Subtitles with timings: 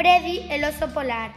[0.00, 1.34] Freddy el oso polar.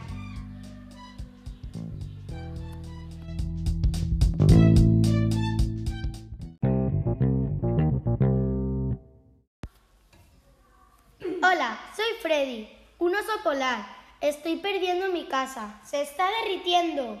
[11.42, 12.66] Hola, soy Freddy,
[13.00, 13.84] un oso polar.
[14.22, 15.78] Estoy perdiendo mi casa.
[15.84, 17.18] Se está derritiendo.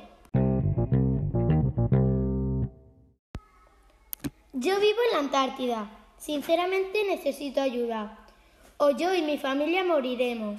[4.54, 5.90] Yo vivo en la Antártida.
[6.16, 8.16] Sinceramente necesito ayuda.
[8.78, 10.58] O yo y mi familia moriremos.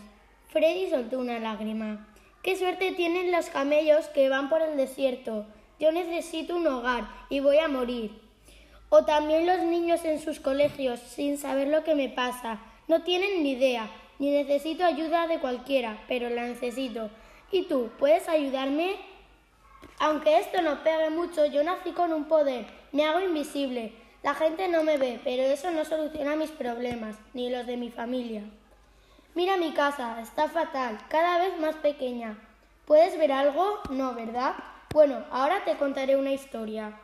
[0.55, 2.07] Freddy soltó una lágrima.
[2.41, 5.45] Qué suerte tienen los camellos que van por el desierto.
[5.81, 8.21] Yo necesito un hogar y voy a morir.
[8.87, 12.61] O también los niños en sus colegios, sin saber lo que me pasa.
[12.87, 17.09] No tienen ni idea, ni necesito ayuda de cualquiera, pero la necesito.
[17.51, 18.95] ¿Y tú, puedes ayudarme?
[19.99, 23.91] Aunque esto no pegue mucho, yo nací con un poder, me hago invisible.
[24.23, 27.91] La gente no me ve, pero eso no soluciona mis problemas, ni los de mi
[27.91, 28.43] familia.
[29.35, 32.37] Mira mi casa, está fatal, cada vez más pequeña.
[32.85, 33.81] ¿Puedes ver algo?
[33.89, 34.55] No, ¿verdad?
[34.93, 36.97] Bueno, ahora te contaré una historia.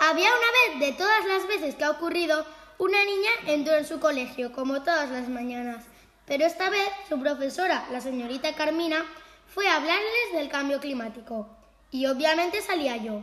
[0.00, 2.44] Había una vez, de todas las veces que ha ocurrido,
[2.78, 5.84] una niña entró en su colegio, como todas las mañanas,
[6.26, 9.06] pero esta vez su profesora, la señorita Carmina,
[9.46, 11.46] fue a hablarles del cambio climático.
[11.92, 13.22] Y obviamente salía yo,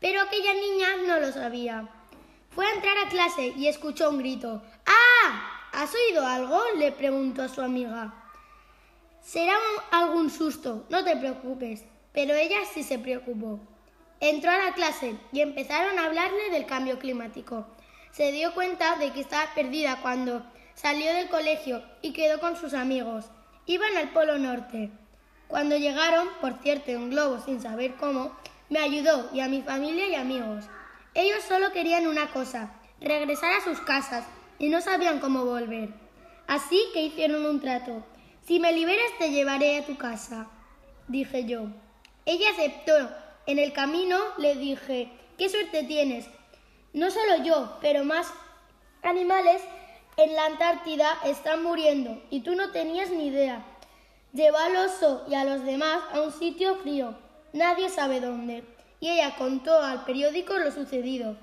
[0.00, 1.88] pero aquella niña no lo sabía.
[2.50, 4.62] Fue a entrar a clase y escuchó un grito.
[4.86, 5.61] ¡Ah!
[5.72, 6.60] ¿Has oído algo?
[6.76, 8.14] le preguntó a su amiga.
[9.20, 9.54] Será
[9.90, 11.84] algún susto, no te preocupes.
[12.12, 13.58] Pero ella sí se preocupó.
[14.20, 17.66] Entró a la clase y empezaron a hablarle del cambio climático
[18.12, 22.74] se dio cuenta de que estaba perdida cuando salió del colegio y quedó con sus
[22.74, 23.24] amigos.
[23.64, 24.90] Iban al Polo Norte.
[25.48, 28.36] Cuando llegaron, por cierto, en globo sin saber cómo,
[28.68, 30.66] me ayudó y a mi familia y amigos.
[31.14, 34.24] Ellos solo querían una cosa, regresar a sus casas,
[34.62, 35.88] y no sabían cómo volver.
[36.46, 38.04] Así que hicieron un trato.
[38.46, 40.46] Si me liberas te llevaré a tu casa,
[41.08, 41.64] dije yo.
[42.24, 43.10] Ella aceptó.
[43.46, 46.28] En el camino le dije, qué suerte tienes,
[46.92, 48.32] no solo yo, pero más
[49.02, 49.60] animales
[50.16, 53.64] en la Antártida están muriendo y tú no tenías ni idea.
[54.32, 57.18] Llevó al oso y a los demás a un sitio frío,
[57.52, 58.62] nadie sabe dónde,
[59.00, 61.36] y ella contó al periódico lo sucedido,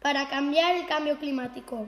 [0.00, 1.86] para cambiar el cambio climático.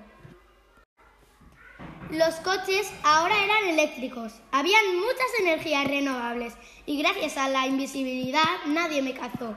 [2.15, 6.55] Los coches ahora eran eléctricos, habían muchas energías renovables
[6.87, 9.57] y gracias a la invisibilidad nadie me cazó.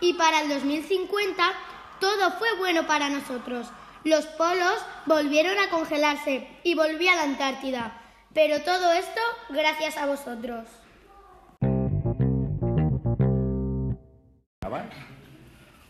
[0.00, 1.52] Y para el 2050
[2.00, 3.68] todo fue bueno para nosotros.
[4.02, 8.00] Los polos volvieron a congelarse y volví a la Antártida.
[8.34, 9.20] Pero todo esto
[9.50, 10.66] gracias a vosotros.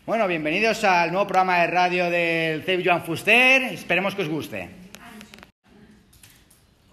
[0.05, 3.63] Bueno, bienvenidos al nuevo programa de radio del CEP Joan Fuster.
[3.63, 4.83] Esperemos que os guste.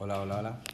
[0.03, 0.70] Hola, hola, hola.